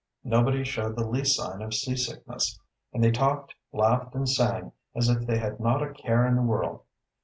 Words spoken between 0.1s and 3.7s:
Nobody showed the least sign of seasickness, and they talked,